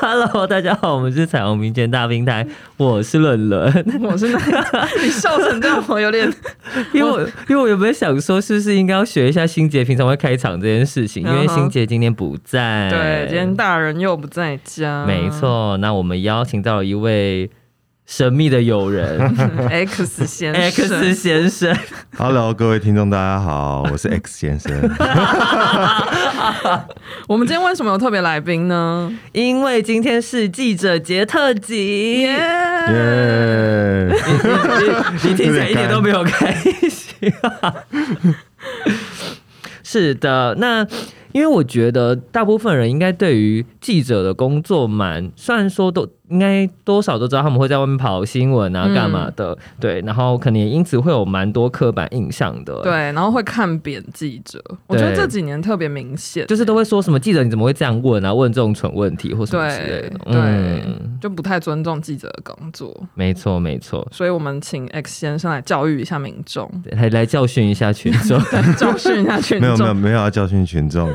[0.00, 2.46] Hello，大家好，我们是彩虹民间大平台，
[2.76, 3.66] 我是伦伦，
[4.02, 4.38] 我是那
[5.02, 6.30] 你笑成这样，我有点，
[6.92, 11.22] 因为我因为我有没有想说，是不是应该要学一下欣杰平常会开场这件事情？
[11.22, 15.76] 因为欣杰今天不在，对，今天大人又不在家，没错。
[15.78, 17.50] 那我们邀请到了一位。
[18.06, 19.18] 神秘的友人
[19.70, 21.74] X 先生，X 先生
[22.18, 24.70] ，Hello，各位听众，大家好，我是 X 先生。
[27.26, 29.10] 我们今天为什么有特别来宾呢？
[29.32, 34.08] 因为今天是记者节特辑，耶！
[35.22, 37.74] 你听起来一点都没有开心啊。
[39.82, 40.86] 是的，那。
[41.34, 60.84] 因为我觉得大部分人应该对于记者的工作蛮，虽然说都应该多少都知道他们会在外面跑新闻啊，干嘛的，嗯、对，然后可能也因此会有蛮多刻板印象的，对，然后会看扁记者，我觉得这几年特别明显，就是都会说什么记者你怎么会这样问啊，问这种蠢问题或什么之类的，对，嗯、对，
[61.20, 68.40] 就不太尊重记者的工作，没错没错，所以我们请 X 先生来教育一下民众，来来教训一下群众，
[68.78, 71.12] 教训一下群众，没有没有没有要教训群众。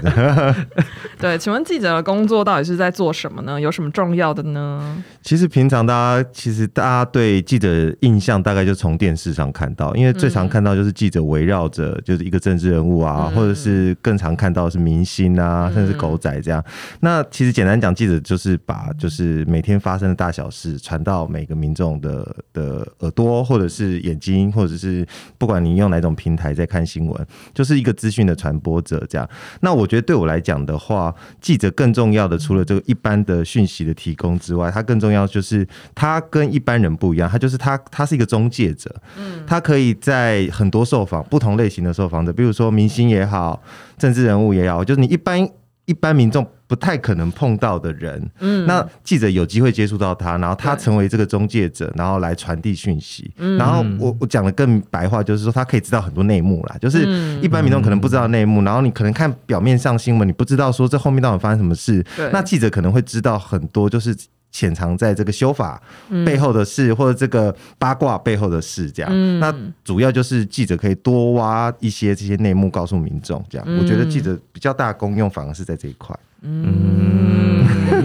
[1.19, 3.59] 对，请问记者的工作到底是在做什么呢？
[3.59, 4.97] 有什么重要的呢？
[5.21, 16.63] 其实平常大家其实大家对记者的印象大概就从电视上看到，因为最常看到就是记者围绕着就是一个政治人物啊，嗯、或者是更常看到的是明星啊，嗯、甚至狗仔这样。
[17.01, 25.05] 那其实简单讲，记者就是把就是每天发生的大小事传到每个民众的的耳朵，或者是眼睛，或者是
[25.37, 29.29] 不管你用哪种平台在看新闻，就是一个资讯的传播者这样。
[29.61, 43.61] 那我觉得对我来讲的话，记者更重要的，除了这个一般的讯息的提供之外，他更重要就是他跟一般人不一样，他就是他他是一个中介者，嗯，他可以在很多受访不同类型的受访者，比如说明星也好，
[43.99, 45.47] 政治人物也好，就是你一般
[45.85, 46.47] 一般民众。
[46.69, 53.33] 不太可能碰到的人，嗯，那记者有机会接触到他，然后他成为这个中介者，然后来传递讯息。
[53.37, 57.07] 嗯，然后我我讲的更白话，就是说他可以知道很多内幕啦，就是
[57.41, 62.05] 一般民众可能不知道内幕，然后你可能看表面上新闻，你不知道说这后面到底发生什么事。
[62.15, 64.15] 对，那记者可能会知道很多，就是
[64.51, 65.81] 潜藏在这个修法
[66.25, 69.11] 背后的事，或者这个八卦背后的事，这样。
[69.13, 73.43] 嗯，那主要就是记者可以多挖一些这些内幕，告诉民众。
[73.49, 76.17] 这样，我觉得记者比较大的功用反而是在这一块。
[76.41, 77.65] 嗯，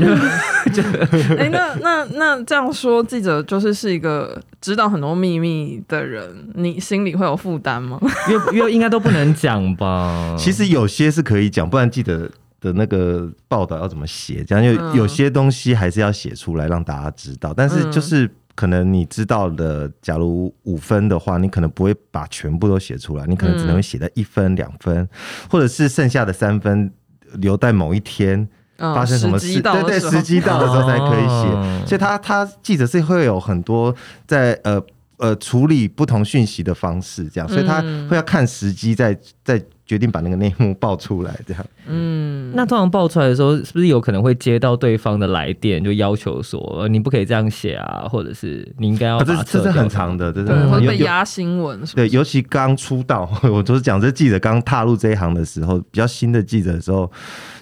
[1.38, 7.98] 哎，那那那这样说，记者就是是一个知道很多秘密的人，你心里会有负担吗？
[8.28, 10.34] 因为因为应该都不能讲吧？
[10.36, 12.28] 其实有些是可以讲，不然记者
[12.64, 14.42] 的那个报道要怎么写？
[14.42, 17.52] 这样有有些东西还是要写出来让大家知道。
[17.54, 25.08] 但是就是可能你知道的，假如五分的话，你可能不会把全部都写出来，你可能只能写在一分、两分，
[25.50, 26.90] 或者是剩下的三分。
[27.38, 31.84] 留待某一天发生什么事，对对，时机到的时候才可以写。
[31.84, 33.92] 所以他他记者是会有很多
[34.24, 34.80] 在呃
[35.16, 41.66] 呃处理不同讯息的方式，这样，所以他会要看时机再再决定把那个内幕爆出来，这样。
[41.86, 49.22] 嗯，那通常爆出来的时候，是不是有可能会接到对方的来电，就要求说你不可以这样写啊，或者是你应该要？
[49.22, 51.80] 这这是很长的，这是会被压新闻。
[51.94, 57.10] 对，尤其刚出道， 我都是讲这记者刚踏入这一行的时候，比较新的记者的时候。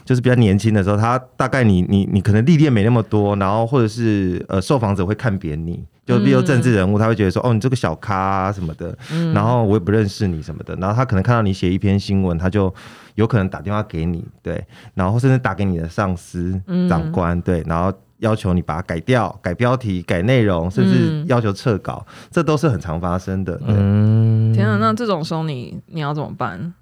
[0.04, 8.96] 就是比较年轻的时候，他大概你你你可能历练没那么多，然后或者是呃受访者会看扁你，就比如政治人物，他会觉得说哦你这个小咖啊什么的，
[9.32, 12.74] 然后我也不认识你什么的，然后他可能看到你写一篇新闻，他就
[13.14, 14.64] 有可能打电话给你，对，
[14.94, 23.60] 然后甚至打给你的上司长官，对，然后要求你把它改掉、改标题、改内容，甚至要求撤稿，这都是很常发生的。
[23.66, 26.72] 嗯，天啊，那这种时候你你要怎么办？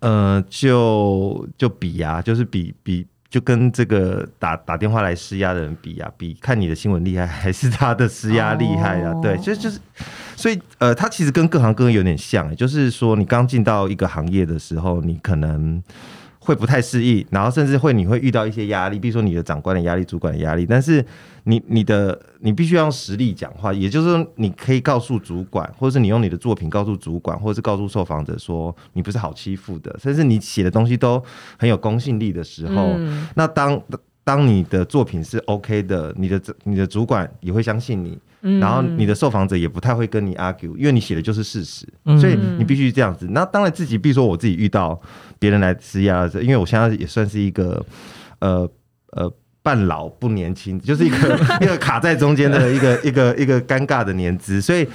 [0.00, 9.20] 呃，就就比呀、啊，就是比比，就跟这个打打电话来施压的人比呀、啊，比看你的新闻厉害还是他的施压厉害啊？Oh.
[9.20, 9.80] 对，就就是，
[10.36, 15.82] 所以呃，他其实跟各行各业有点像，就是说你刚进到一个行业的时候，你可能。
[16.44, 20.66] 会不太适应，然后甚至会你会遇到一些压力，比如说你的长官的压力、主管的压力。
[20.68, 21.02] 但是
[21.44, 31.22] 你你的你必须要用实力讲话，也就是说你可以告诉主管，或者是你用你的作品告诉主管，或者是告诉受访者说你不是好欺负的，甚至你写的东西都
[31.58, 32.94] 很有公信力的时候，
[33.34, 33.82] 那当
[34.22, 38.18] 当你的作品是 OK 的，你的你的主管也会相信你。
[38.44, 43.26] 嗯然后你的受访者也不太会跟你 argue，因为你写的就是事实，嗯所以你必须这样子。
[43.30, 45.00] 那当然自己，比如说我自己遇到
[45.38, 47.84] 别人来施压的时候，因为我现在也算是一个
[48.38, 48.70] 呃
[49.12, 49.32] 呃
[49.62, 54.86] 半老不年轻，就是一个 一个卡在中间的一个一个一个尴尬的年资，所以。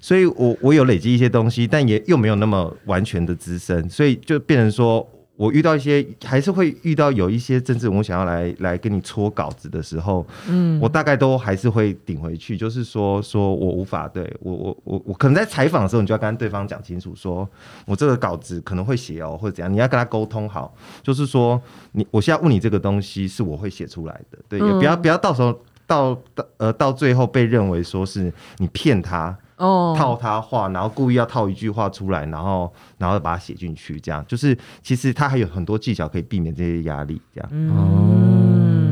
[0.00, 5.04] 所以我我有累积一些东西，但也又没有那么完全的资深，所以就变成说。
[5.38, 17.48] 我遇到一些，还是会遇到有一些政治人物想要来来跟你搓稿子的时候，嗯，我大概都还是会顶回去，就是说说我无法对我我我我可能在采访的时候，你就要跟对方讲清楚说，说
[17.86, 20.74] 我这个稿子可能会写哦，或者怎样，你要跟他沟通好，
[21.04, 21.62] 就是说
[21.92, 25.56] 你我现在问你这个东西是我会写出来的，对，也不要不要到时候
[25.86, 29.38] 到到呃到最后被认为说是你骗他。
[29.58, 37.48] 哦，套他话，然后故意要套一句话出来，然后然后把它写进去，这样就是其实他还有很多技巧可以避免这些压力，这样。
[37.52, 38.86] 嗯，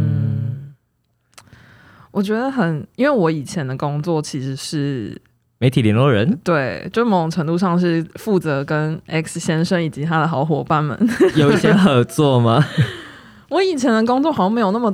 [2.11, 5.21] 我觉得很，因为我以前的工作其实是
[5.59, 10.99] 媒体联络人，对，就某种程度上是负责跟 X 先生以及他的好伙伴们
[11.37, 12.65] 有一些合作吗？
[13.49, 14.93] 我以前的工作好像没有那么，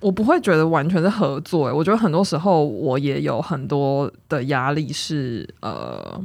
[0.00, 1.72] 我不会觉得完全是合作。
[1.72, 6.20] 我觉得很多时候我也有很多的压力是，呃，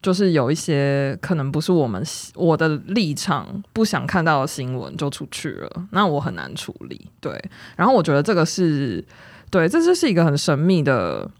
[0.00, 2.02] 就是有一些可能不是我们
[2.34, 7.08] 我的立场不想看到的新闻就出去了，那我很难处理。
[7.20, 7.38] 对，
[7.76, 9.04] 然后我觉得这个是
[9.50, 11.30] 对，这就是一个很神秘的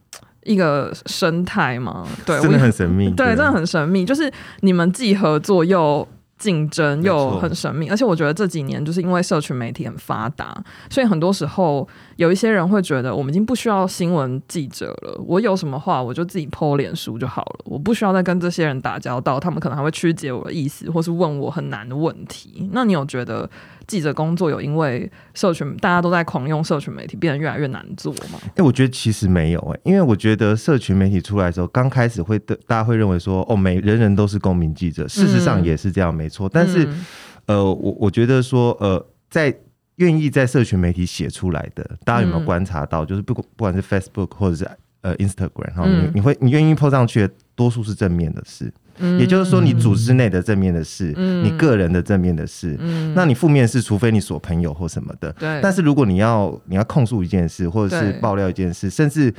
[0.42, 2.06] 一个生态嘛。
[2.26, 4.30] 对，真的很神秘，对，真的很神秘，就是
[4.60, 6.06] 你们既合作又。
[6.44, 10.54] 竞争又很神秘，而且我觉得这几年就是因为社群媒体很发达，
[10.90, 22.68] 所以很多时候有一些人会觉得我们已经不需要新闻记者了，我有什么话我就自己 po 脸书就好了，我不需要再跟这些人打交道，他们可能还会曲解我的意思，或是问我很难的问题。
[22.72, 23.48] 那你有觉得
[23.86, 28.38] 记者工作有因为社群大家都在狂用社群媒体变得越来越难做吗？
[28.42, 36.48] 哎、欸，我觉得其实没有哎、欸，因为我觉得社群媒体出来的时候，刚开始会的大家会认为说哦，每人人都是公民记者，事实上也是这样，没错。
[36.48, 37.04] 但是、嗯、
[37.46, 39.54] 呃，我我觉得说呃，在
[39.96, 43.04] 愿意在社群媒体写出来的，大家有没有观察到？
[43.04, 44.68] 嗯、就是不不管是 Facebook 或者是
[45.02, 48.72] 呃 Instagram，然后你你会你愿意 po 上去的，多数是正面的事。
[49.18, 55.32] 也就是说，你组织内的正面的事，嗯、你个人的正面的事，嗯、那你负面是，除非你锁朋友或什么的。
[55.38, 55.60] 对。
[55.62, 59.34] 但是如果你要你要控诉一件事，或者是爆料一件事，甚至。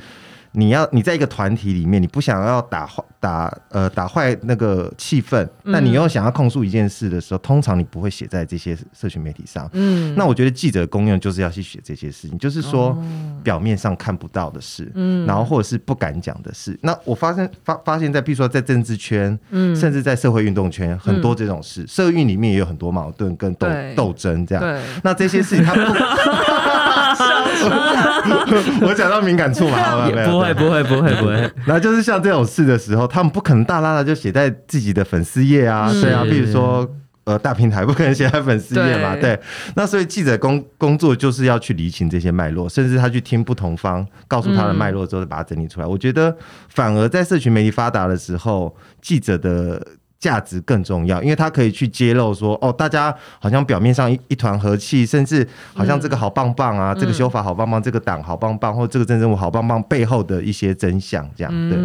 [0.56, 9.68] 你要你在一个团体里面，你不想要打坏打呃打坏那个气氛，那你又想要控诉一件事的时候，通常你不会写在这些社群媒体上。
[9.74, 12.96] 嗯，那我觉得记者的功用就是要去写这些事情，就是说
[13.42, 16.78] 表面上看不到的事，嗯，然后或者是不敢讲的事。
[16.80, 24.64] 那我发现发发现在，比如说在政治圈，嗯，甚至在社会运动圈，很多这种事，社运里面也有很多矛盾跟斗斗争这样。
[24.64, 25.94] 对，那这些事情他不。
[28.86, 31.34] 我讲到敏感处嘛， 好吧，不会，不会，不会，不会。
[31.64, 36.88] 然后就是像这种事的时候，他们不可能大大的就写在自己的粉丝页啊，对啊，比如说
[37.24, 39.38] 呃大平台不可能写在粉丝页嘛，对。
[39.74, 45.86] 那所以记者工工作就是要去厘清这些脉络，甚至他去听不同方告诉他的脉络之后，把它整理出来。
[45.86, 46.34] 我觉得
[46.68, 49.80] 反而在社群媒体发达的时候，记者的。
[50.26, 61.78] 价值更重要，因为他可以去揭露说，哦，大家好像表面上一一团和气，甚至好像这个好棒棒啊，嗯、这个修法好棒棒，嗯、这个党好棒棒，或这个政治人物好棒棒，背后的一些真相，这样对，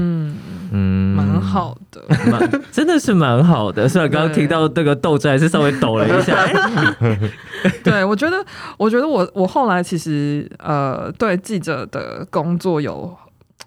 [0.72, 2.02] 嗯，蛮好的，
[2.72, 3.88] 真的是蛮好的。
[3.88, 6.36] 虽然刚刚听到这个斗争，还是稍微抖了一下。
[7.86, 8.44] 对，我觉得，
[8.78, 13.16] 我觉得我我后来其实呃，对记者的工作有。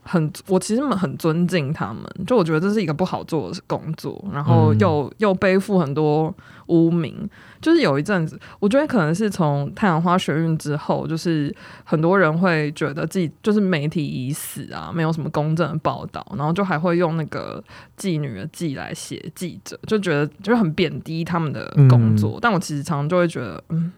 [0.04, 6.32] 很，我其实很尊敬他们，就我觉得这是一个不好做的工作，然后又、嗯、又背负很多
[6.66, 7.28] 污名。
[7.60, 17.64] 就是有一阵子，我觉得可能是从太阳花学运之后，就是很多人会觉得自己就是媒体已死啊，没有什么公正的报道，然后就还会用那个
[17.98, 22.32] 妓女的妓来写记者，就觉得就是很贬低他们的工作。
[22.32, 23.90] 嗯、但我其实常常就会觉得，嗯。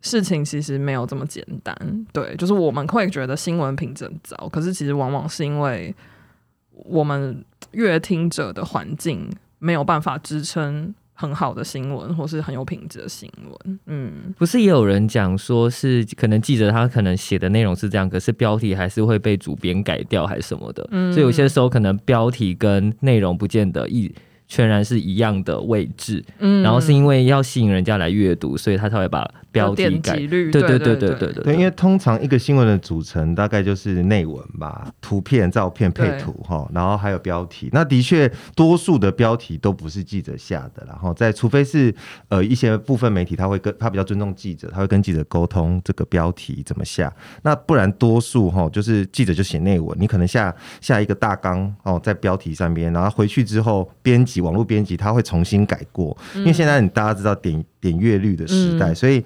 [0.00, 1.76] 事情其实没有这么简单，
[2.12, 5.94] 对，就是我们会觉得新闻品质很糟，可是其实往往是因为
[6.72, 9.28] 我们阅听者的环境
[9.58, 13.80] 没有办法支撑很好的新闻，或是很有品质的新闻。
[13.86, 24.14] 嗯，不是也有人讲说是可能记者他可能写的内容是这样，可是标题还是会被主编改掉还是什么的，嗯，所以有些时候可能标题跟内容不见得一。
[24.48, 37.68] 全然是一样的位置，嗯，然后是因为要吸引人家来阅读，所以他才会把标题改，对对对对对对，对，因为通常一个新闻的组成大概就是内文吧，图片、照片配图哈，然后还有标题。
[37.72, 41.94] 那的确，多数的标题都不是记者下的，然后在除非是
[42.28, 47.12] 呃一些部分媒体他会跟他比较尊重记者，他会跟记者沟通这个标题怎么下，
[47.42, 54.37] 那不然多数哈就是记者就写内文，你可能下下一个大纲哦，在标题上边，然后回去之后编辑。
[54.40, 59.24] 网络编辑他会重新改过，因为现在你大家知道点点阅率的时代，所以。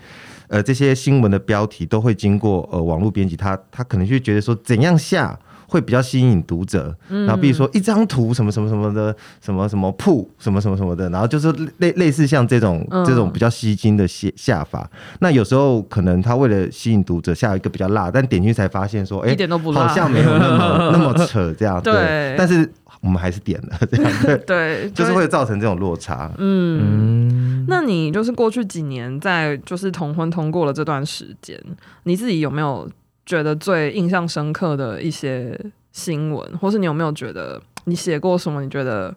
[0.48, 5.34] 呃，这些新闻的标题都会经过呃网络编辑，他他可能就觉得说怎样下
[5.66, 14.86] 会比较吸引读者，然后比如说一张图什么什么什么的，什么什么铺什么什么什么的，然后就是类类似像这种这种比较吸睛的下下法。
[15.20, 21.80] 那有时候可能他为了吸引读者下一个比较辣，但点进去才发现说，哎，一点都不辣，好像没有那么 那么扯这样。
[21.80, 22.70] 对，但是
[23.02, 26.30] 我们还是点了 这样，对 对，就是会造成这种落差。
[26.38, 31.60] 嗯，那你就是过去几年在就是同婚通过了这段时间，
[32.04, 32.88] 你自己有没有
[33.26, 35.58] 觉得最印象深刻的一些
[35.92, 38.62] 新闻，或是你有没有觉得你写过什么？
[38.62, 39.14] 你觉得？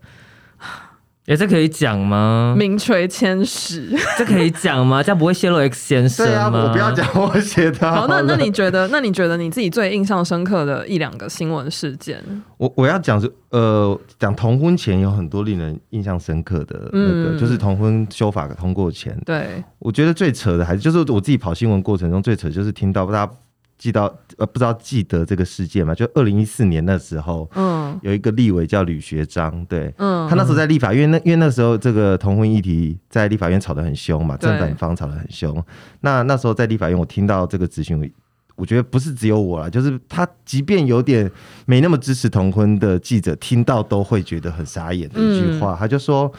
[1.25, 2.53] 也这可以讲吗？
[2.55, 5.01] 名垂千史，这可以讲吗？
[5.01, 6.51] 这样不会泄露 X 先生吗？
[6.51, 8.01] 对啊，我不要讲我写的好。
[8.01, 8.87] 好，那那你觉得？
[8.93, 12.23] 那你觉得你自己最印象深刻的一两个新闻事件？
[12.57, 19.17] 我我要讲是呃，讲同婚前有很多令人印象深刻的那个，嗯、就是同婚修法通过前。
[19.25, 23.31] 对，我觉得最扯的还是就是我自己跑新闻过程中最扯，就是听到大家。
[23.77, 24.05] 记到
[24.37, 25.93] 呃，不知道记得这个事件吗？
[25.93, 35.61] 就二零一四年那时候，嗯，有一个立委叫吕学章，对，嗯，他那时候在立法院，那因为那时候这个同婚议题在立法院吵得很凶嘛，正反方吵得很凶。
[36.01, 38.11] 那那时候在立法院，我听到这个咨询，
[38.55, 41.29] 我觉得不是只有我啦，就是他，即便有点
[41.65, 46.31] 没那么支持同婚的记者，听到都会觉得很傻眼的一句话，他就说，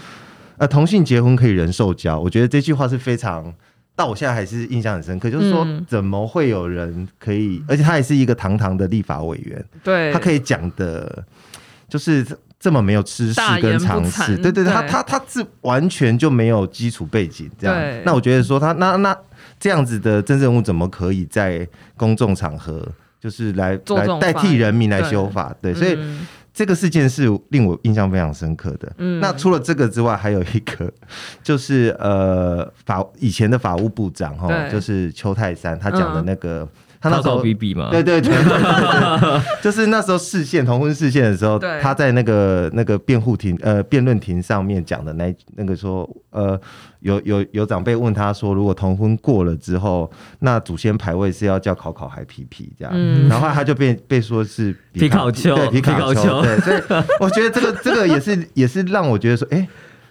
[0.57, 3.55] 呃，同性结婚可以人受教，我觉得这句话是非常。
[3.97, 11.25] 到我现在还是印象很深刻，就是说怎么会有人可以，而且他也是一个堂堂的立法委员，对，他可以讲的，
[11.89, 12.25] 就是
[12.61, 18.03] 这么没有知识跟常识，对对对，他他他是完全就没有基础背景这样。
[18.05, 19.17] 那我觉得说他那那
[19.59, 22.87] 这样子的政治人物怎么可以在公众场合
[23.19, 25.53] 就是来来代替人民来修法？
[25.63, 25.99] 对，所以。
[26.57, 28.91] 这个事件是令我印象非常深刻的。
[28.97, 30.91] 嗯，那除了这个之外，还有一个
[31.45, 36.67] 就是呃法以前的法务部长哈，就是邱泰山他讲的那个。
[37.09, 38.33] 嗯他那时候比比嘛，对对对，
[39.63, 46.59] 就是那时候视线同婚视线的时候，他在那个那个辩护庭呃辩论庭上面讲的那那个说呃
[47.01, 50.11] 有有有长辈问他说，如果同婚过了之后，
[50.41, 56.83] 那祖先牌位是要叫考考还皮皮这样，嗯、然后他就被被说是皮考丘，对皮考丘，对，所以
[57.21, 59.69] 我觉得这个这个也是也是让我觉得说，哎、欸，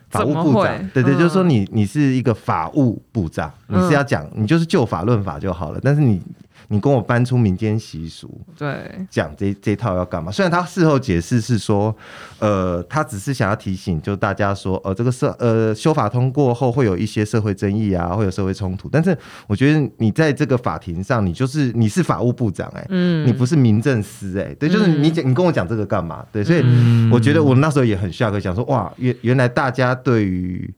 [0.10, 6.22] 法务部长，对，对对，就是说你你是一个法务部长，你是要讲你就是就法论法就好了，但是你。
[6.68, 10.32] 你跟我搬出民间习俗，对，讲这这套要干嘛？
[10.32, 11.96] 虽然他事后解释是说，
[12.40, 18.90] 呃，他只是想要提醒，就大家说，呃，这个社呃修法通过后会有一些社会争议啊，会有社会冲突。
[18.92, 19.18] 但是
[19.48, 26.26] 我觉得你在这个法庭上，你就是你是法务部长哎、欸，嗯，你不是民政司哎、欸，对，就是你讲你跟我讲这个干嘛？
[26.32, 26.64] 对，所以
[27.12, 30.74] 我觉得我那时候也很 shock，想说哇，原原来大家对于。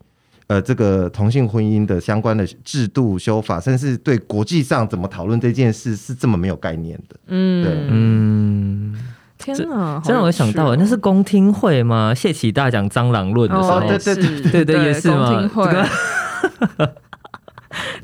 [0.48, 7.18] 呃，这个同性婚姻的相关的制度修法，甚至对国际上怎么讨论这件事是这么没有概念的。
[7.28, 8.96] 嗯，对，嗯，
[9.38, 12.14] 天哪，真让我想到，那是公听会吗？
[12.16, 15.28] 谢启大讲蟑螂论的时候，对对对对 对，也是吗？
[15.28, 16.88] 公听会。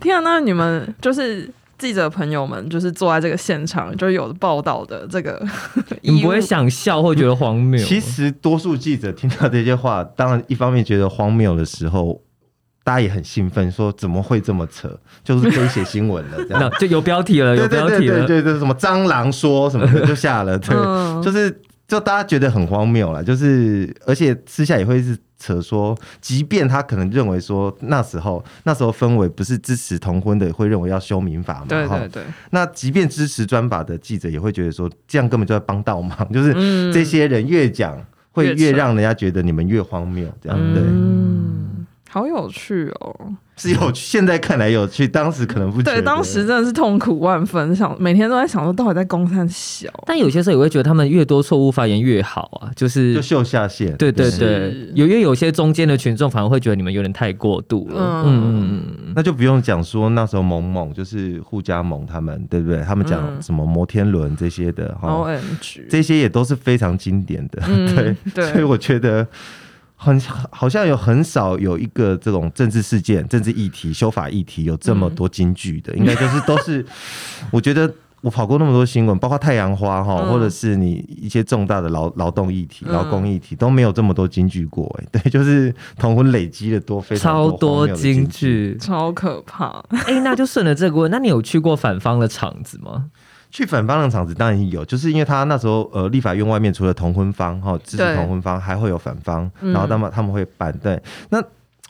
[0.01, 5.41] 天啊，那你们就是记者朋友们，就是坐在这个现场，就有报道的这个，
[6.03, 7.81] 你不会想笑或觉得荒谬？
[7.85, 12.21] 其实多数记者听到这些话，当然一方面觉得荒谬的时候。
[12.83, 14.89] 大家也很兴奋，说怎么会这么扯？
[15.23, 16.69] 就是可以写新闻了，这样。
[16.77, 20.75] 就有标题了，有标题了，对对对对对，什么蟑螂说什么的就下了，对，
[21.23, 32.23] 就是就大家觉得很荒谬了，就是而且私下也会是扯说，即便他可能认为说那时候那时候氛围不是支持同婚的，会认为要修民法嘛，对对对。
[32.49, 37.97] 那即便支持专法的记者也会觉得说，这样根本就在帮倒忙，就是这些人越讲
[38.31, 40.83] 会越让人家觉得你们越荒谬，这样对。
[42.13, 43.34] 好有趣哦。
[43.55, 45.98] 是有趣，现在看来有趣，当时可能不觉得。
[45.98, 49.89] 对，当时真的是痛苦万分，想每天都在想说，到底在公三小。
[50.05, 53.96] 但有些时候也会觉得他们越多错误发言越好啊，就是就秀下限。
[53.98, 58.24] 对对对，有因为有些中间的群众反而会觉得你们有点太过度了。
[58.25, 62.82] 嗯嗯嗯，那就不用讲说那时候萌萌就是互加盟他们，对不对？
[62.82, 65.27] 他们讲什么摩天轮这些的，哈，
[65.89, 67.62] 这些也都是非常经典的。
[67.96, 69.27] 对对，所以我觉得。
[70.03, 70.19] 很
[70.51, 76.86] 好像有很少有一个这种政治事件、政治议题、修法议题有这么多金句的，嗯、应该就是都是。
[77.51, 84.93] 我觉得我跑过那么多新闻，包括太阳花哈，嗯、或者是你一些重大的劳劳动议题、劳工议题，都没有这么多金句过。
[85.00, 89.83] 哎， 对，就是同婚累积的多，非常多，超多金句，超可怕。
[90.07, 93.05] 哎，那就顺着这个问，那你有去过反方的场子吗？
[93.53, 100.75] 去反方的场子当然有，就是因为他那时候呃，立法院外面除了同婚方哈支持同婚方，还会有反方，然后他们他们会办。
[100.79, 101.39] 对，那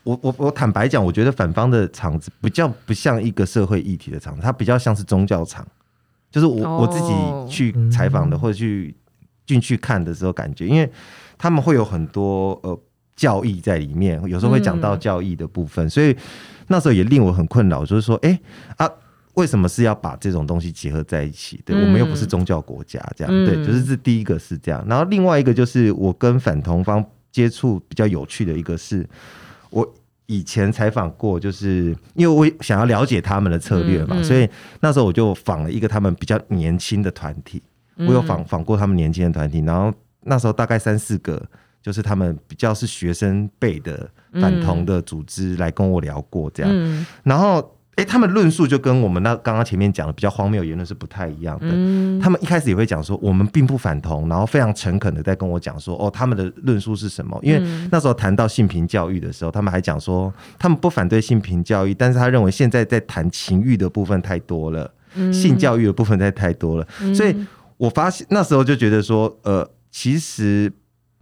[0.03, 5.65] 我我我坦白讲，我觉得反方的场子比较不像一个社会议题的场子，它比较像是宗教场。
[6.29, 7.13] 就是我我自己
[7.50, 8.93] 去采访的或者去
[9.46, 10.91] 进去看的时候，感觉，因为
[11.38, 12.77] 他们会有很多呃
[13.15, 16.13] 教义在里面，有时候会讲到教义的部分，所以
[16.67, 18.38] 那时候也令我很困扰，就是说，哎
[18.75, 18.89] 啊。
[19.35, 21.59] 为什么是要把这种东西结合在一起？
[21.65, 24.85] 对，我们又不是宗教国家，这样、嗯、对，就是这第一个是这样。
[24.87, 29.03] 然后另外一个就是我跟反同方接触比较有趣的一个是，
[29.71, 29.91] 我
[30.27, 34.47] 以前采访过，就是因为我想要了解他们的策略嘛，嗯嗯、所以
[34.81, 37.59] 那时候我就访了一个他们比较年轻的团体，
[37.97, 41.43] 我有访访过他们年轻的团体，然后那时候大概三四个，
[41.81, 47.75] 就是他们比较是学生辈的反同的组织来跟我聊过这样，嗯、然后。
[47.95, 51.67] 哎、欸，他们论述就跟我们那刚刚前面讲的比较荒谬的言论是不太一样的。
[51.69, 57.39] 嗯、他们一开始也会讲说，我们并不反同，然后非常诚恳的在跟我讲说，哦，他们的论述是什么？
[57.43, 66.88] 因为那时候谈到性平教育的时候，他们还讲说，他们不反对性平教育，但是他认为现在在谈情欲的部分太多了，嗯、性教育的部分太太多了。
[67.01, 67.35] 嗯、所以
[67.77, 70.73] 我发现那时候就觉得说，呃，其实。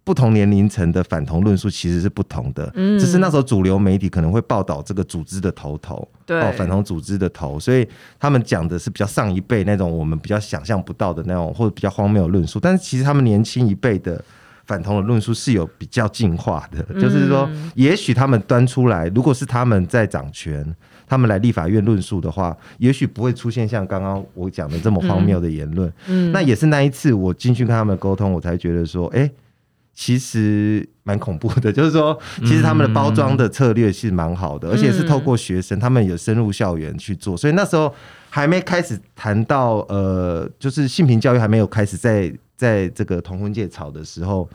[0.03, 7.87] 不同年龄层的反同论述其实是不同的，嗯，只是那时候主流媒体可能会报道这个组织的头头，对，哦，反同组织的头，所以
[8.19, 14.19] 他们讲的是比较上一辈那种我们比较想象不到的那种或者比较荒谬的论述，但是其实他们年轻一辈的
[14.65, 20.65] 反同的论述是有比较进化的，嗯，就是说，也许他们端出来，如果是他们在掌权，
[21.07, 29.31] 他们来立法院论述的话，也许不会出现像刚刚我讲的这么荒谬的言论，嗯，嗯，那也是那一次我进去跟他们沟通，我才觉得说，哎，欸。
[29.93, 37.93] 其实蛮恐怖的， 就是说，其实他们的包装的策略是蛮好的，嗯、而且是透过学生，他们有深入校园去做，所以那时候
[38.29, 44.49] 还没开始谈到呃，就是性平教育还没有开始在在这个同婚界吵的时候，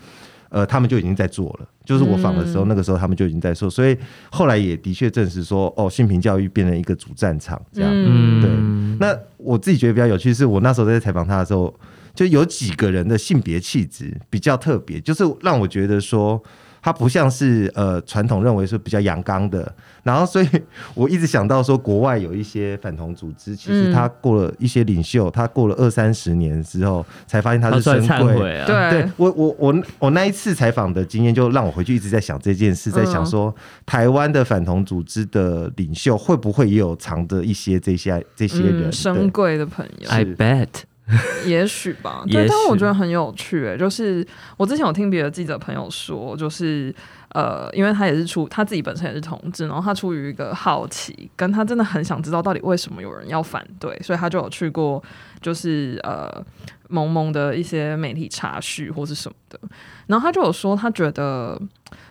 [0.49, 1.69] 呃，他们就已经在做了。
[1.85, 3.97] 就是我访的时候，那个时候他们就已经在做，所以
[4.31, 7.91] 后来也的确证实说，哦，性平教育变成一个主战场，这样。
[7.95, 9.07] 嗯、对。
[9.07, 11.73] 那我自己觉得比较有趣，是我那时候在采访他的时候。
[12.17, 16.43] 就有几个人的性别气质比较特别，就是让我觉得说
[16.83, 19.75] 他不像是呃传统认为是比较阳刚的，
[20.05, 20.49] 然后所以
[20.95, 28.35] 我一直想到说国外有一些反同组织，其实他过了一些领袖，他过了二三十年之后才发现他是深柜。
[28.67, 33.53] 对，对我我我我那一次采访的经验，就让我回去一直在想这件事，在想说
[33.85, 40.69] 台湾的反同组织的领袖会不会也有藏着一些这些这些人深柜的朋友？I bet。
[41.47, 46.93] 也许吧， 对，但我觉得很有趣诶，就是我之前有听别的记者朋友说，就是
[47.29, 55.01] 呃，因为他也是出他自己本身也是同志，然后他出于一个好奇，跟他真的很想知道到底为什么有人要反对，所以他就有去过，
[55.41, 56.45] 就是呃，
[56.89, 59.61] 萌萌的一些媒体茶叙或是什么的，
[60.09, 61.61] 然后他就有说，他觉得，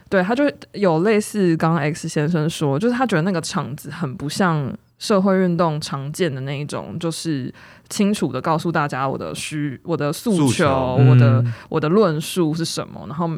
[0.10, 7.53] 对，他就有类似刚刚 X 先生说，就是他觉得那个场子很不像社会运动常见的那一种，就是。
[7.88, 10.67] 清楚的告诉大家我的需、我的诉求、诉求
[11.08, 13.29] 我的、嗯、我的论述是什么，然后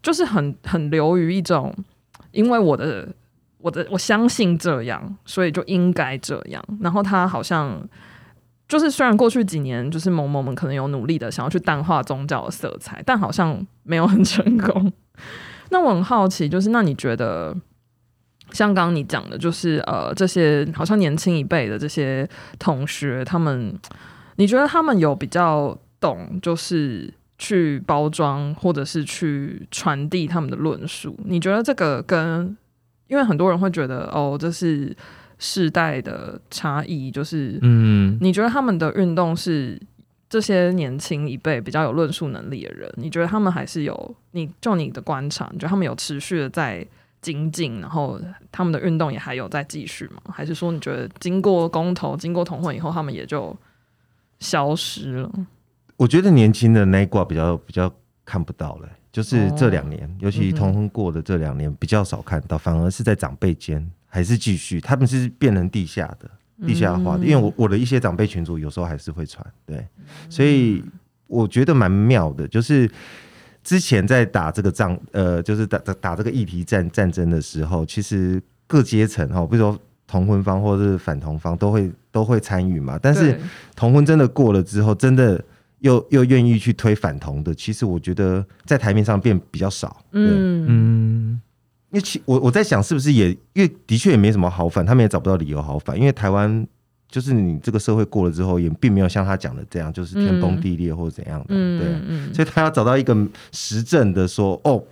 [0.00, 1.74] 就是很很流于一种，
[2.30, 3.08] 因为我的
[3.58, 6.64] 我的我相信这样，所以就应该这样。
[6.80, 7.76] 然后他好像
[8.68, 14.92] 就是虽然过去几年就是某某们可能有努力的想要去淡化宗教的色彩，但好像没有很成功。
[15.70, 17.52] 那我很好奇，就是那你觉得？
[18.52, 23.78] 像刚刚你讲的，就是呃，这些好像年轻一辈的这些同学，他们，
[24.36, 31.14] 你觉得他们有比较懂，就是去包装或者是去传递他们的论述？
[31.24, 32.56] 你觉得这个跟，
[33.08, 34.96] 因为很多人会觉得哦，这是
[35.38, 39.78] 世代的差异，就是嗯，你觉得他们的运动是
[40.30, 42.90] 这些年轻一辈比较有论述能力的人？
[42.96, 44.16] 你觉得他们还是有？
[44.30, 46.86] 你就你的观察，你觉得他们有持续的在？
[47.20, 48.20] 精进，然后
[48.52, 50.22] 他们的运动也还有在继续吗？
[50.32, 53.56] 还是说你觉得经过公投、经过同婚以后，他们也就
[54.38, 55.30] 消失了？
[55.96, 57.92] 我觉得年轻的那一挂比较比较
[58.24, 66.30] 看不到了，就是这两年，哦、尤其同婚过的这两年比较少看到，反而是在长辈间还是继续，他们是变成地下的、
[66.66, 67.24] 地下化的。
[67.24, 69.84] 嗯、因为我我的一些长辈群组有时候还是会传，对，
[70.30, 70.82] 所以
[71.26, 72.90] 我觉得蛮妙的，就是。
[73.68, 82.98] 之前在打这个仗，呃，就是打打打这个议题战战争的时候，其实各阶层哈，比如说同婚方或者是反同方都会都会参与嘛。
[83.02, 83.38] 但是
[83.76, 85.44] 同婚真的过了之后，真的
[85.80, 90.02] 又又愿意去推反同的，其实我觉得在台面上变比较少。
[90.12, 91.40] 嗯嗯，
[91.90, 96.66] 因为其我我在想，是不是也因为的确也没什么好反，他们也找不到理由好反，因为台湾。
[97.08, 103.16] 就是你这个社会过了之后，也并没有像他讲的这样，就是天崩地裂或者怎样的，嗯、对、嗯，所以他要找到一个
[103.50, 104.82] 实证的说，哦，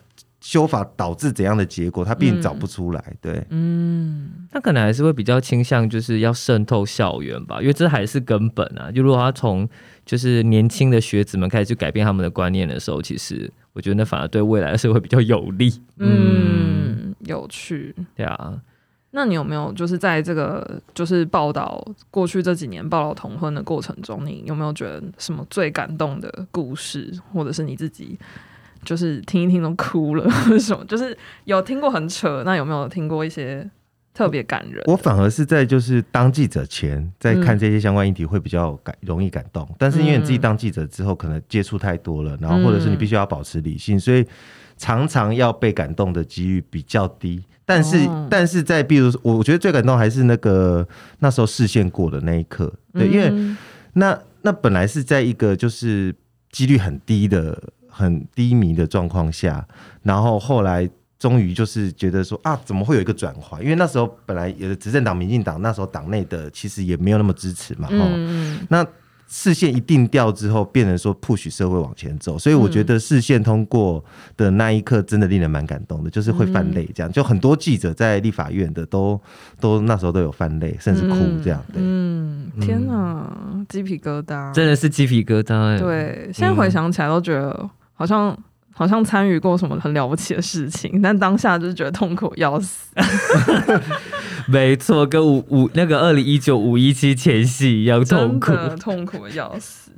[0.40, 8.90] 修法导致怎样的结果，他并找不出来，对，嗯，他可能还是会比较倾向就是要渗透校园吧，因为这还是根本啊。
[8.90, 9.68] 就如果他从
[10.04, 17.14] 就是年轻的学子们开始去改变他们的观念的时候，其实我觉得那反而对未来的社会比较有利，嗯，嗯。
[17.26, 18.54] 有趣，对啊。
[19.16, 28.18] 那你有没有就是在这个就是报道过去这几年报道同婚的过程中，你有没有觉得什么最感动的故事，或者是你自己
[28.84, 30.84] 就是听一听都哭了，或者什么？
[30.84, 33.66] 就是有听过很扯，那有没有听过一些
[34.16, 34.82] 特别感人？
[34.86, 44.26] 我反而是在就是当记者前，在看这些相关议题会比较感容易感动，但是因为你自己当记者之后，可能接触太多了，然后或者是你必须要保持理性，所以
[44.78, 47.44] 常常要被感动的几率比较低。
[47.66, 50.86] 但是，哦、但是在比如说，我觉得最感动还是那个
[51.18, 53.56] 那时候视线过的那一刻，对，因为
[53.92, 56.14] 那那本来是在一个就是
[56.50, 59.66] 几率很低的、很低迷的状况下，
[60.02, 63.62] 然后后来终于就是觉得说啊，怎么会有一个转换？
[63.62, 68.86] 因为那时候本来有的执政党民进党那时候党内的其实也没有那么支持嘛，哦、嗯，那。
[69.28, 74.02] 视线一定调之后，变成说 push 社会往前走，所以我觉得视线通过
[74.36, 79.20] 的那一刻，真的令人蛮感动的，就是会泛泪，这样就很多记者在立法院的都
[79.58, 81.60] 都那时候都有泛泪，甚至哭这样。
[81.72, 83.28] 对，嗯，天哪，
[83.68, 85.76] 鸡皮疙瘩，真的是鸡皮疙瘩。
[85.76, 88.38] 对，现在回想起来都觉得好像。
[88.78, 92.94] 好像参与过什么很了不起的事情，但当下就是觉得痛苦要死。
[94.46, 99.90] 没错，跟五五那个二零一九五一七前夕一样痛苦，痛苦要死。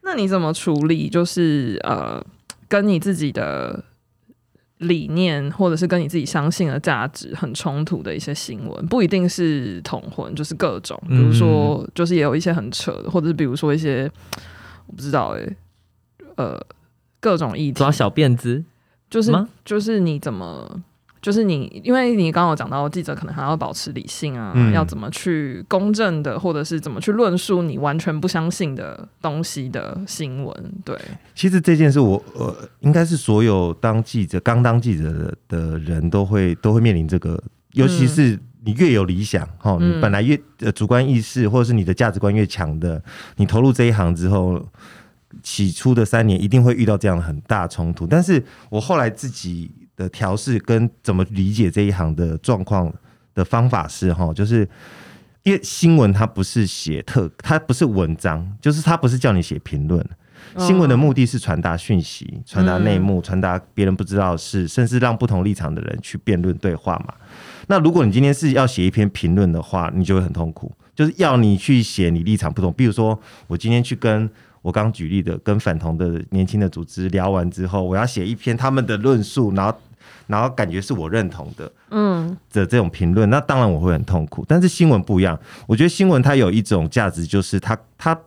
[0.00, 1.10] 那你怎么处理？
[1.10, 2.24] 就是呃，
[2.66, 3.84] 跟你自己的
[4.78, 14.10] 理念，或者是跟你自己相信的价值很冲突的一些新闻，不一定是同婚，就是各种，比如说，就是也有一些很扯的，或者是比如说一些
[14.86, 15.56] 我不知道哎、欸，
[16.36, 16.66] 呃。
[17.20, 18.64] 各种议题抓小辫子，
[19.10, 19.32] 就是
[19.64, 20.80] 就是你怎么，
[21.20, 30.72] 就是你，因为你刚刚有讲到记者可能还要保持理性啊，嗯、要怎么去公正的，或者是怎么去论述你完全不相信的东西的新闻。
[30.84, 30.96] 对，
[31.34, 43.02] 其实这件事我呃，应该是所有当记者刚当记者的的人都会都会面临这个，尤其是你越有理想哈，嗯、你本来越呃主观意识或者是你的价值观越强的，
[43.36, 44.64] 你投入这一行之后。
[45.42, 52.92] 起初的三年一定会遇到这样的很大冲突，但是我后来自己的调试跟怎么理解这一行的状况
[53.34, 54.68] 的方法是哈，就是
[55.42, 60.04] 因为新闻它不是写特，它不是文章，就是它不是叫你写评论。
[60.56, 67.12] 新闻的目的是传达讯息、传达内幕、传达别人不知道的事，甚至让不同立场的人去辩论对话嘛。
[67.66, 72.72] 那如果你今天是要写一篇评论的话，你就会很痛苦，就是要你去写你立场不同。
[72.72, 74.28] 比如说，我今天去跟
[74.62, 79.72] 我刚举例的跟反同的年轻的组织聊完之后，我要写一篇他们的论述，然后
[80.26, 84.44] 然后感觉是我认同的，嗯的这种评论，那当然我会很痛苦。
[84.48, 88.18] 但是新闻不一样，我觉得新闻它有一种价值，就是它它。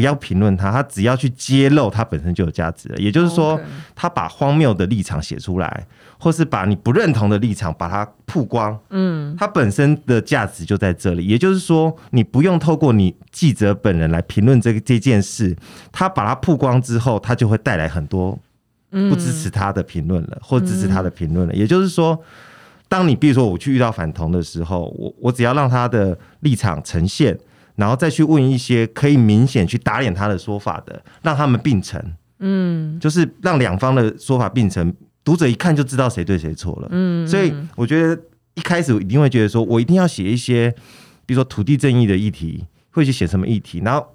[0.00, 2.96] 不要评论他，他只要去揭露，他本身就有价值了。
[2.96, 3.60] 也就是说，
[3.94, 5.86] 他把荒谬的立场写出来，
[6.18, 11.26] 或是把你不认同的立场把它曝光，嗯，他本身的价值就在这里。
[11.26, 15.54] 也就是说，你不用透过你记者本人来评论这个这件事，
[15.92, 18.38] 他把它曝光之后，他就会带来很多
[18.90, 21.52] 不支持他的评论了，或支持他的评论了。
[21.52, 22.18] 也就是说，
[22.88, 27.38] 当你比如说我去遇到反同的时候，我我只要让他的立场呈现。
[27.80, 32.00] 然后再去问一些可以明显去打脸他的说法的，让他们并成，
[32.38, 38.22] 嗯，就是让两方的说法并成，读者一看就知道谁对谁错了，嗯，所以我觉得
[38.54, 40.70] 一开始一定会觉得说，我一定要写一些，
[41.24, 44.06] 比如说土地正义的议题，会去写什么议题，然后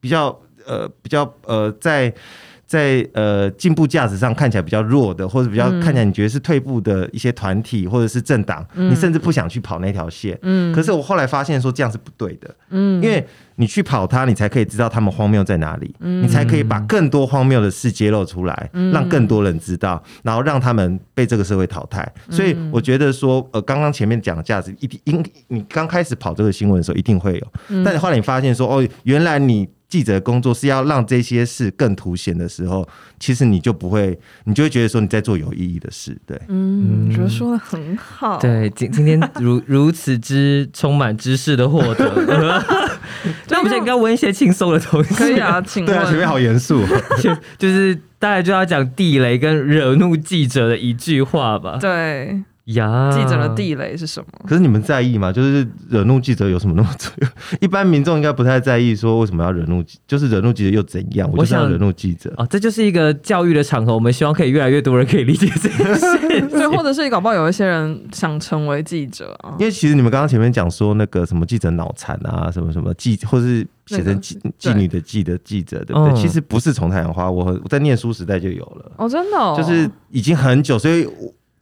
[0.00, 2.12] 比较呃比较呃在。
[2.70, 10.38] 在呃进步价值上看起来比较弱的，或者比较看起来你觉得是退步的一些团体或者是政党，嗯、你甚至不想去跑那条线。
[10.42, 12.48] 嗯，可是我后来发现说这样是不对的。
[12.68, 22.08] 嗯，因为你去跑它，你才可以知道他们荒谬在哪里，嗯、你才可以把更多荒谬的事揭露出来，嗯、让更多人知道，然后让他们被这个社会淘汰。
[22.28, 29.68] 嗯、所以我觉得说，呃，刚刚前面讲的价值一定，应你刚开始跑这个新闻的时候一定会有，嗯、但是后来你发现说，哦，原来你。
[29.90, 36.16] 记者的工作是要让这些事更凸显的时候，其实你就不会，你就会觉得说你在做有意义的事。
[36.24, 38.38] 对，嗯，觉得说的很好。
[38.38, 42.64] 对，今今天如如此之充满知识的获得，
[43.50, 45.14] 那不是应该问一些轻松的东西？
[45.14, 45.92] 可以啊，请问。
[45.92, 46.86] 对啊，前面好严肃，
[47.20, 51.76] 就就是大概就要讲地雷跟惹怒记者的一句话吧。
[51.80, 52.42] 对。
[52.66, 54.26] 呀，记者的地雷是什么？
[54.46, 55.32] 可是你们在意吗？
[55.32, 57.28] 就是惹怒记者有什么那么重要？
[57.60, 61.28] 一般民众应该不太在意，说为什么要惹怒，就是惹怒记者又怎样？
[61.32, 66.18] 我想惹怒记者哦，这就是一个教育的场合，我们希望可以越来越多人可以理解这件事。
[66.50, 69.56] 对，或者是搞不好有一些人想成为记者啊。
[69.58, 76.14] 因为其实你们刚刚前面讲说那个什么记者脑残啊，什么什么记，或是写成妓妓女的妓的记者，对不对？
[76.14, 78.92] 其实不是从太阳花，我我在念书时代就有了。
[78.96, 81.08] 哦，真的，哦，就是已经很久，所以。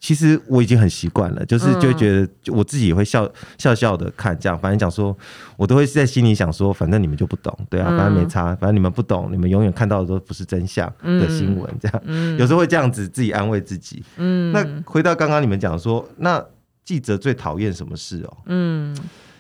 [0.01, 5.17] 其实我已经很习惯了，就是就会觉得，就我自己也会笑笑笑的看这样，反正讲说，
[5.57, 14.01] 我都会在心里想说，反正你们就不懂，对啊，反正没差，反正你们不懂，你们永远看到的都不是真相的新闻，这样，有时候会这样子自己安慰自己。
[14.19, 16.43] 嗯，那回到刚刚你们讲说，那
[16.85, 18.37] 记者最讨厌什么事哦？
[18.47, 18.97] 嗯，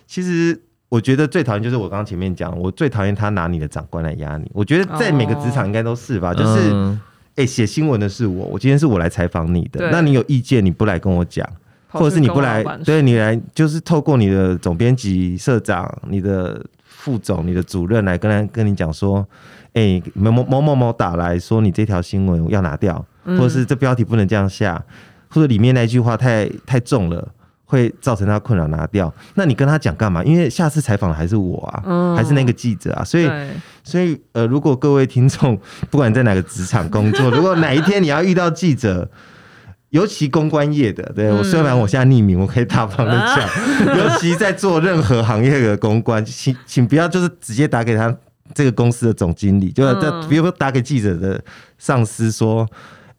[0.08, 4.50] 其实我觉得最讨厌就是我刚刚前面讲，我最讨厌他拿你的长官来压你。
[4.52, 6.98] 我觉得在每个职场应该都是吧，就是。
[7.38, 9.90] 哎，写新闻的是我，我今天是我来采访你的。
[9.92, 11.48] 那你有意见，你不来跟我讲，
[11.86, 19.24] 或者是你不来，对你来就是透过你的总编辑、社长、你的副总、你的主任来跟他跟你讲说，
[19.72, 24.84] 哎，某某某某某打来说你这条新闻要拿掉，或者是这标题不能这样下，
[25.28, 27.28] 或者里面那句话太太重了。
[27.70, 29.12] 会造成他困扰，拿掉。
[29.34, 30.24] 那你跟他讲干嘛？
[30.24, 33.04] 因为下次采访的还是我啊，嗯、还是那个记者啊。
[33.04, 33.30] 所以，
[33.84, 35.54] 所以呃，如果各位听众，
[35.90, 39.10] 不管你在哪个职场工作，如果哪一天你要遇到记者，
[39.90, 43.46] 尤其公关业的，对我虽然我现在匿名，我可以大方的讲，
[43.86, 48.16] 嗯、 尤其在做任何行业的公关，请请不要就是直接打给他
[48.54, 51.38] 这个公司的总经理，就是在比如说打给记者的
[51.76, 52.66] 上司说。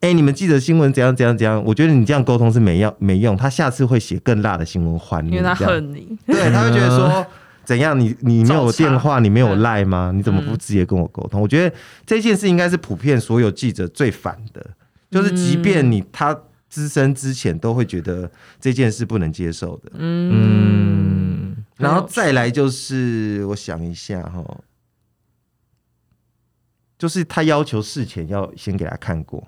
[0.02, 1.62] 哎、欸，你们记者新闻怎样怎样怎样？
[1.66, 6.18] 我觉得你这样沟通是没用没用，他下次会写更辣的新闻还你，因为他恨你。
[6.26, 7.26] 对，他会觉得说
[7.66, 8.00] 怎样？
[8.00, 10.14] 你你没有电话，你没有赖吗？
[10.16, 11.42] 你怎么不直接跟我沟通？
[11.42, 14.66] 嗯、我觉得这件事应该是普遍所有记者最烦的，
[15.12, 19.92] 就是即便你他资深之前都会觉得这件事不能接受的。
[19.96, 24.62] 嗯，然后再来就是我想一下哈，
[26.98, 29.46] 就是他要求事前要先给他看过。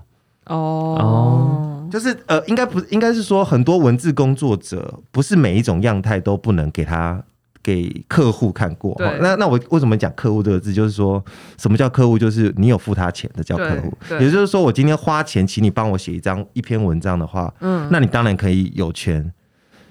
[0.48, 7.24] 哦，就是呃，应该不应该是说，很多文字工作者不是每一种样态都不能给他
[7.62, 8.96] 给客户看过。
[8.96, 10.74] 对那那我为什么讲客户这个字？
[10.74, 11.24] 就是说
[11.60, 12.18] 什么叫客户？
[12.18, 13.94] 就是你有付他钱的叫客户。
[14.20, 19.32] 也就是说，我今天花钱请你帮我写一张一篇文章的话，嗯，那你当然可以有权，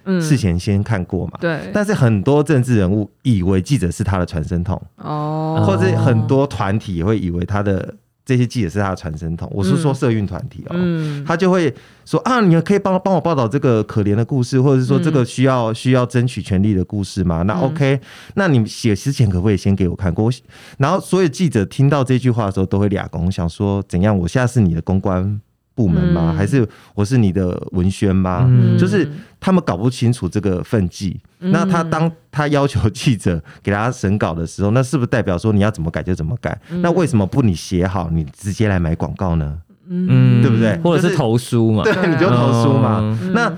[0.05, 1.39] 嗯事前先看过嘛。
[1.41, 1.61] 对。
[1.73, 7.95] 但是很多政治人物以为记者是他的传声筒，哦，或者很多团体也会以为他的。
[8.25, 17.43] 这些记者是他的传声筒，我是说社运团体哦，嗯、他就会说啊，你可以帮帮我报道这个可怜的故事，或者是说这个需要需要争取权利的故事吗？
[17.43, 18.01] 那 OK，
[18.35, 20.31] 那你写之前可不可以先给我看过？
[20.79, 24.17] 然后所有记者听到这句话的时候都会俩公想说怎样？
[24.17, 25.41] 我现在是你的公关
[25.81, 26.35] 部门吗？
[26.37, 28.45] 还是我是你的文宣吗？
[28.47, 31.19] 嗯、就是他们搞不清楚这个分际。
[31.39, 36.61] 那他当他要求记者给他审稿的时候，那是不是代表说你要怎么改就怎么改？
[36.83, 39.59] 那为什么不你写好，你直接来买广告呢？
[39.89, 40.77] 嗯，对不对？
[40.85, 41.83] 或者是投书嘛？
[41.83, 43.19] 对，你就投书嘛。
[43.33, 43.51] 那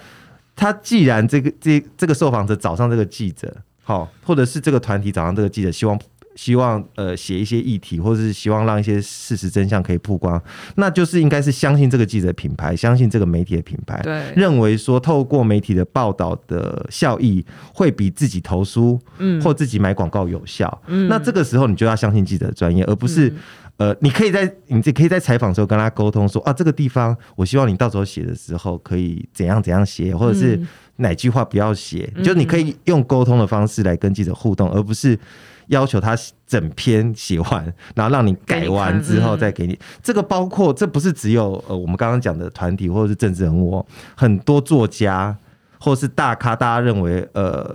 [0.54, 5.98] 他既然这个这这个受访者找上这个记者，好，或者是这个团体找上这个记者，希望。
[6.34, 10.40] 希望呃写一些议题，或者是希望让一些事实真相可以曝光，
[10.76, 23.28] 那就是应该是相信这个记者品牌，相信这个媒体的品牌，对，认为说透过媒体的报道的效益会比自己投书，嗯，或自己买广告有效，嗯，那这个时候你就要相信记者的专业，而不是、
[23.76, 30.60] 嗯、呃，你可以在你这可以在采访的时候跟他沟通说啊，这个地方我希望你到时候写的时候可以怎样怎样写，或者是
[31.02, 35.18] 哪句话不要写，嗯、就你可以用沟通的方式来跟记者互动，而不是。
[35.68, 39.78] 要求他整篇写完，然后让你改完之后再给你。
[40.02, 43.82] 这个包括，这不是只有呃我们刚刚讲的团体或者是政治人物，
[44.16, 45.34] 很多作家
[45.78, 47.74] 或者是大咖，大家认为呃，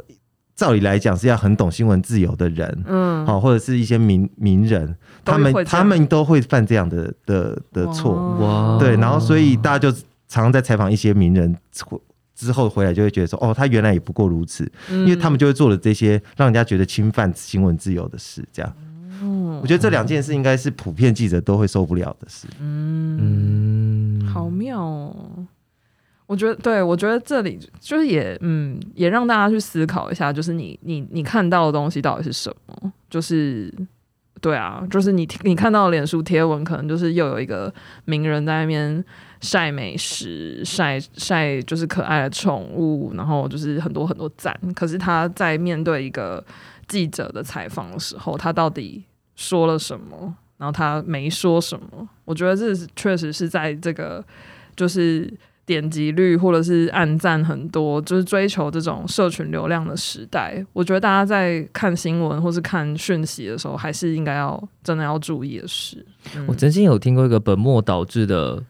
[0.53, 9.91] 照理来讲是要很懂新闻自由的人，嗯，好，或者是一些名名人，他们他们都会犯这样的的的错，哇，对，然后所以大家就
[10.27, 11.55] 常常在采访一些名人。
[12.37, 18.73] 之后回来就会觉得说，哦，他原来也不过如此，嗯、因为他们就会做了这些让人家觉得侵犯新闻自由的事，这样。
[19.21, 22.47] 嗯、我觉得这两件事应该是普遍记者都会受不了的事。
[22.59, 25.47] 嗯，嗯好妙哦。
[26.27, 32.93] 我觉得，对，我觉得这里就是也，嗯，也让大家去思考一下，就是你你你看到的东西到底是什么？
[33.09, 33.73] 就是。
[34.39, 37.73] 对啊，就是你你看到脸书贴文，可能就是又有一个
[38.05, 39.03] 名人在那边
[39.41, 44.57] 晒美食、晒晒就是可爱的宠物，然后就是很多很多赞。
[44.75, 46.43] 可是他在面对一个
[46.87, 49.03] 记者的采访的时候，他到底
[49.35, 50.35] 说了什么？
[50.57, 52.09] 然后他没说什么？
[52.25, 54.23] 我觉得这确实是在这个
[54.75, 55.33] 就是。
[55.67, 60.65] 点击率或者是按赞很多，就是追求这种社群流量的时代。
[60.71, 66.03] 我觉得大家在看新闻或是看讯息的时候，还是应该要真的要注意的是。
[66.35, 68.63] 嗯、我曾经有听过一个本末倒置的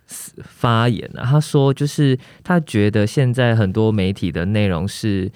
[0.43, 5.31] 发言啊，他说就是他觉得现在很多媒体的内容是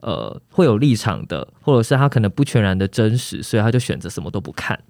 [0.00, 4.80] 呃会有立场的，或者是他可能不全然的真实，所以他就选择什么都不看。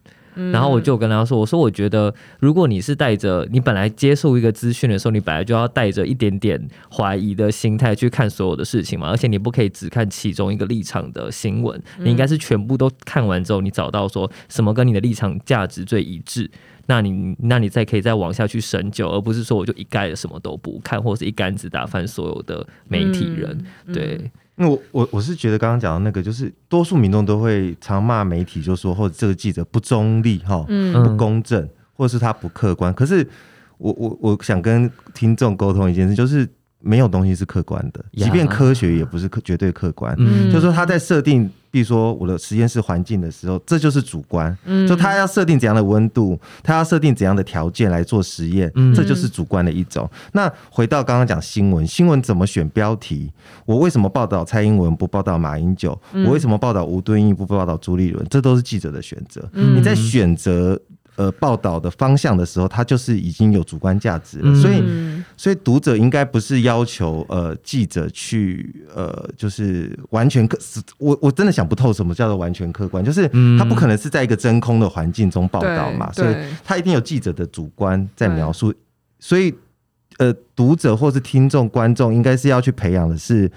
[0.52, 9.08] 然后我就跟他说：“我说我觉得，如果你是带着你本来接受一个资讯的时候，你本来就要带着一点点怀疑的心态去看所有的事情嘛。
[9.08, 16.50] 而且你不可以只看其中一个立场的新闻，你应该是全部都看完之后，你找到说什么跟你的立场价值最一致，
[16.86, 23.64] 那你那你再可以再往下去深究，而不是说我就一概的什么都不看，或者是一竿子打翻所有的媒体人。
[23.92, 32.94] 对。”那我我我是觉得刚刚讲的那个，就是多数民众都会常骂媒体，就说或者这个记者不中立哈，嗯，不公正，或者是他不客观。
[32.94, 33.26] 可是
[33.78, 36.48] 我我我想跟听众沟通一件事，就是
[36.84, 40.14] 没有东西是客观的，即便科学也不是客绝对客观。
[40.18, 41.50] 嗯，就是说他在设定。
[41.74, 44.56] 比如说我的实验室环境的时候，这就是主观。
[44.64, 50.08] 嗯，就他要设定怎样的温度，他要设定怎样的条件来做实验，嗯，这就是主观的一种。
[50.34, 53.28] 那回到刚刚讲新闻，新闻怎么选标题？
[53.66, 56.00] 我为什么报道蔡英文不报道马英九？
[56.24, 58.24] 我为什么报道吴敦义不报道朱立伦？
[58.30, 59.42] 这都是记者的选择。
[59.52, 60.80] 你在选择。
[61.16, 64.82] 呃，报道的方向的时候，它就是已经有主观价值了，所以，
[65.36, 70.58] 所以读者应该不是要求呃记者去呃，就是完全客，
[70.98, 78.74] 我我真的想不透什么叫做完全客观，就是他不可能是在一个真空的环境中报道嘛，所以他一定有记者的主观在描述，
[79.20, 79.54] 所以
[80.18, 83.48] 呃，读者或是听众观众应该是要去培养的是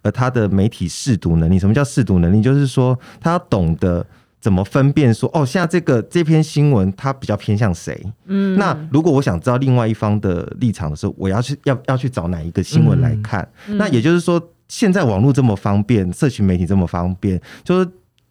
[0.00, 1.58] 呃他的媒体识读能力。
[1.58, 2.40] 什么叫识读能力？
[2.40, 4.06] 就是说他要懂得。
[4.42, 7.96] 怎么分辨说哦，现在这个这篇新闻它比较偏向谁？
[8.26, 13.48] 嗯，那如果我想知道另外一方的立场的时候，我要去要要去找哪一个新闻来看？
[13.68, 17.88] 嗯，那也就是说，现在网络这么方便，社群媒体这么方便，就是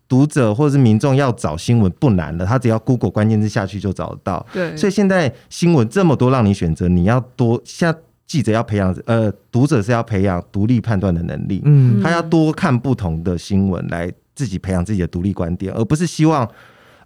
[0.09, 4.45] 读者或者是民众要找新闻不难了，他只要 Google 关键字下去就找得到。
[4.51, 7.95] 对，所以现在新闻这么多让你选择，你要多像
[8.27, 11.61] 记者要培养，呃，读者是要培养独立判断的能力。
[11.63, 14.11] 嗯，他要多看不同的新闻来。
[14.33, 16.49] 自己培养自己的独立观点，而不是希望，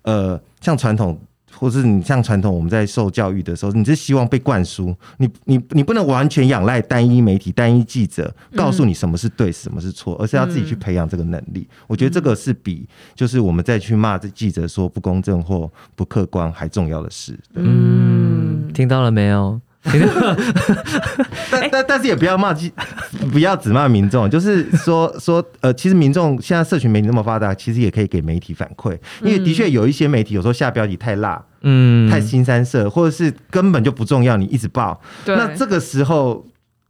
[0.04, 1.20] 呃，像传统，
[1.52, 11.68] 或是你像传统，我们在受教育的时候，你是希望被灌输，你你你不能完全仰赖单一媒体、单一记者告诉你什么是对，什么是错，而是要自己去培养这个能力。
[11.88, 17.40] 我觉得这个是比就是我们再去骂这记者说不公正或不客观还重要的事。
[17.54, 19.60] 嗯，听到了没有？
[21.52, 22.54] 但但但是也不要骂，
[23.32, 36.46] 不要只骂民众，就是说 说呃，其实民众现在社群媒体那么发达，其实也可以给媒体反馈，因为的确有一些媒体有时候下标题太辣，嗯，太新三色，或者是根本就不重要，你一直报，那这个时候。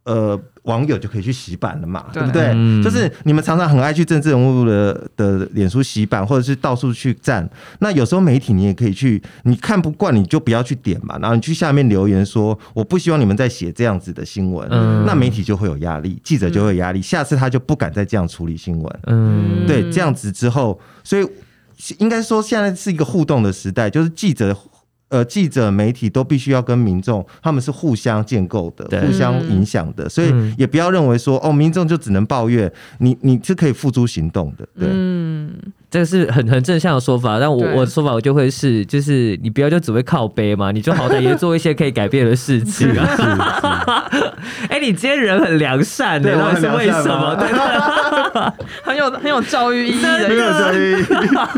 [0.06, 2.52] 呃，网友就可以去洗版了嘛，对，对不对？
[2.54, 7.48] 嗯、就是你们常常很爱去政治人物的的脸书洗版，或者是到处去站。
[7.80, 14.68] 那有时候媒体你也可以去，你看不惯你就不要去点嘛，然后你去下面留言说我不希望你们再写这样子的新闻。
[14.70, 19.00] 嗯，那媒体就会有压力，记者就会有压力，下次他就不敢再这样处理新闻。
[19.08, 21.28] 嗯，对，这样子之后，所以
[21.98, 24.56] 应该说现在是一个互动的时代，就是记者。
[25.08, 34.88] 呃，记者、媒体都必须要跟民众，他们是互相建构的、互相影响的，所以也不要认为说，哦，民众就只能抱怨，你你是可以付诸行动的，对。
[34.90, 35.52] 嗯
[35.88, 44.04] 这个是很很正向的说法，但我对我的说法我就会是，就是你不要就只会靠背嘛，你就好歹也做一些可以改变的事情啊。
[44.68, 47.36] 哎、欸，你今天人很良善的，我是为什么？
[47.36, 47.48] 对
[48.82, 51.06] 很有很有教育意义的，很 有教育意义，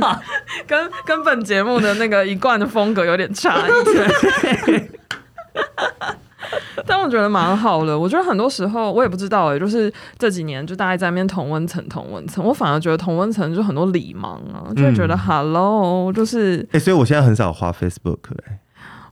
[0.67, 3.71] 跟跟本节目的那个一贯的风格有点差异。
[6.87, 7.99] 但我觉得蛮好的。
[7.99, 18.59] 我觉得很多时候我也不知道哎、欸，就是这几年就大家在那边同温层，同温层，我反而觉得同温层就很多礼盲啊，就会觉得 Hello，就是哎、欸，所以我现在很少花 Facebook 哎、欸，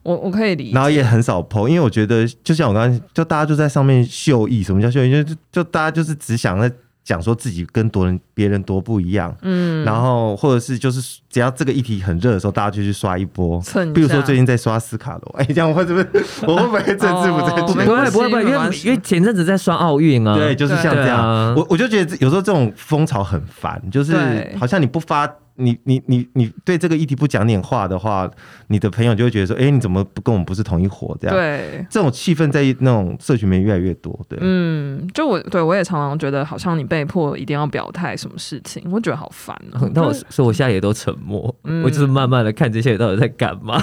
[0.05, 5.23] 我我可以理解，然后也很少 po，因为我觉得就像我刚刚，就大家就在上面秀艺，什么叫秀艺？
[5.23, 6.73] 就就大家就是只想在。
[7.07, 13.62] 讲说自己跟多人别人多不一样，嗯，然后或者是就是只要这个议题很热的时候，大家就去刷一波。
[13.95, 16.05] 比如说最近在刷斯卡罗， 哎，这样我会不是
[16.49, 17.62] 我会不会政治不正确？
[17.62, 21.55] 不会不会不会，因为因为前阵子在刷奥运啊，对，就是像这样。
[21.55, 24.12] 我我就觉得有时候这种风潮很烦，就是
[24.59, 28.31] 好像你不发你你你你对这个议题不讲点话的话，
[28.69, 31.17] 你的朋友就会觉得说，哎、欸，你怎么不跟我们不是同一伙？
[31.21, 34.19] 这样，对，这种气氛在那种社群里面越来越多。
[34.29, 39.91] 对，嗯，就我对我也常常觉得，好像你被迫一定要表态什么事情，我觉得好烦、喔。
[39.95, 43.81] 那我所以我现在也都沉默，嗯、我就是慢慢的看这些人到底在干嘛。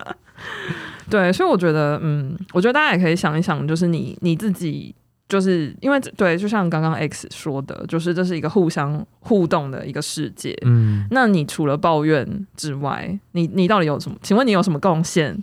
[1.08, 4.94] 对，所以我觉得，嗯，我觉得大家也可以想一想，就是你你自己。
[5.28, 10.56] 就是因为对，就像刚刚 X 说的，就是这是一个互相互动的一个世界。
[10.64, 14.16] 嗯，那你除了抱怨之外，你你到底有什么？
[14.22, 15.36] 请问你有什么贡献？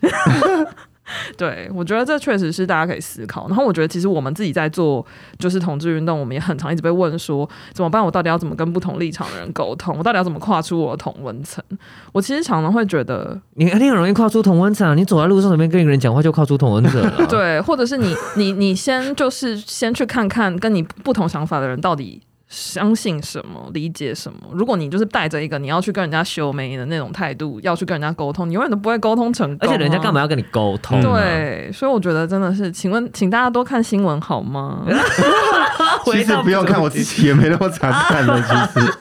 [1.37, 3.47] 对，我觉得这确实是大家可以思考。
[3.47, 5.05] 然后我觉得，其实我们自己在做
[5.39, 8.03] 就是同志运动，我们也很常一直被问说怎么办？
[8.03, 9.95] 我到底要怎么跟不同立场的人沟通？
[9.97, 11.63] 我到底要怎么跨出我的同温层？
[12.11, 14.95] 我其实常常会觉得，你你很容易跨出同温层。
[14.95, 17.25] 你走在路上随便跟一个人讲话就跨出同温层了。
[17.29, 22.21] 对，或者是你你你先就是先去看看跟你不同想法的人到底。
[22.55, 24.39] 相信什么，理解什么？
[24.53, 29.73] 如果你就是带着一个你要去跟人家修眉的那种态度，要去跟人家沟通，你永远都不会沟通成功啊。
[29.73, 31.01] 而且人家干嘛要跟你沟通啊？
[31.01, 34.85] 对，所以我觉得真的是，请问，请大家多看新闻好吗？
[36.05, 38.39] 其实不用看，我自己也没那么常看的。
[38.43, 38.93] 其实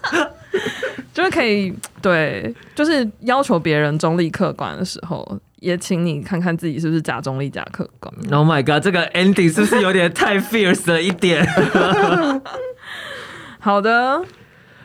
[1.12, 8.11] 就是可以，对，就是要求别人中立客观的时候，也请你看看自己是不是假中立、假客观。
[8.30, 11.46] Oh my god，这个 ending 是不是有点太 fierce 了一点？
[13.64, 14.24] 好的，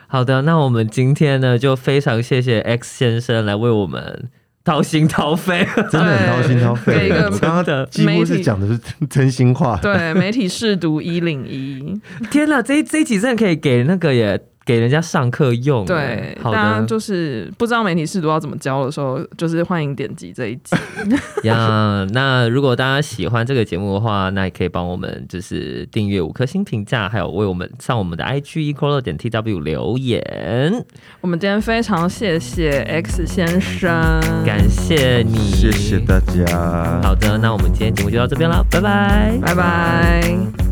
[0.06, 4.30] 好的，那我们今天呢，就非常谢谢 X 先生来为我们
[4.62, 7.08] 掏心掏肺， 真的很掏心掏肺，
[7.40, 8.78] 刚刚几乎是讲的是
[9.10, 12.00] 真心话，对，媒体试读一零一，
[12.30, 14.40] 天哪，这这一集真的可以给那个耶。
[14.68, 20.76] 给人家上课用，对，好的，大家就是不知道媒体试读要怎么教的时候，就是欢迎点击这一集
[21.48, 22.04] 呀。
[22.04, 30.84] yeah, 那如果大家喜欢这个节目的话，那也可以帮我们就是订阅五颗星评价，还有为我们上我们的 IG equal 点 tw 留言。
[31.22, 33.90] 我们今天非常谢谢 X 先生，
[34.44, 37.00] 感谢你，谢谢大家。
[37.02, 40.67] 好的，那我们今天节目就到这边了，拜拜，拜拜。